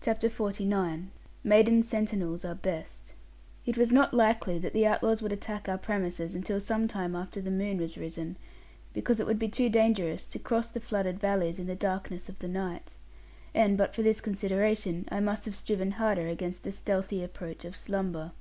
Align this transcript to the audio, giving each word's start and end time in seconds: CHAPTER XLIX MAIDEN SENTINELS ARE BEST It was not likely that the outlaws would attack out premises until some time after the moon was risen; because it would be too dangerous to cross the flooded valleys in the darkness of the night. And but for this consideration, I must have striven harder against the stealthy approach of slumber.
CHAPTER 0.00 0.30
XLIX 0.30 1.08
MAIDEN 1.44 1.82
SENTINELS 1.82 2.42
ARE 2.42 2.54
BEST 2.54 3.12
It 3.66 3.76
was 3.76 3.92
not 3.92 4.14
likely 4.14 4.58
that 4.58 4.72
the 4.72 4.86
outlaws 4.86 5.20
would 5.20 5.30
attack 5.30 5.68
out 5.68 5.82
premises 5.82 6.34
until 6.34 6.58
some 6.58 6.88
time 6.88 7.14
after 7.14 7.42
the 7.42 7.50
moon 7.50 7.76
was 7.76 7.98
risen; 7.98 8.38
because 8.94 9.20
it 9.20 9.26
would 9.26 9.38
be 9.38 9.50
too 9.50 9.68
dangerous 9.68 10.26
to 10.28 10.38
cross 10.38 10.70
the 10.70 10.80
flooded 10.80 11.20
valleys 11.20 11.58
in 11.58 11.66
the 11.66 11.76
darkness 11.76 12.30
of 12.30 12.38
the 12.38 12.48
night. 12.48 12.96
And 13.52 13.76
but 13.76 13.94
for 13.94 14.00
this 14.00 14.22
consideration, 14.22 15.04
I 15.10 15.20
must 15.20 15.44
have 15.44 15.54
striven 15.54 15.90
harder 15.90 16.28
against 16.28 16.62
the 16.62 16.72
stealthy 16.72 17.22
approach 17.22 17.66
of 17.66 17.76
slumber. 17.76 18.32